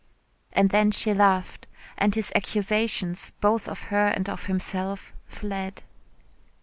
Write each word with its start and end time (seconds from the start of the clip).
And 0.51 0.71
then 0.71 0.89
she 0.89 1.13
laughed, 1.13 1.67
and 1.95 2.15
his 2.15 2.31
accusations, 2.33 3.33
both 3.39 3.67
of 3.67 3.83
her 3.93 4.07
and 4.07 4.27
of 4.31 4.45
himself, 4.47 5.13
fled. 5.27 5.83